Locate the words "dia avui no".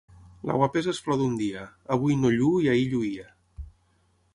1.43-2.35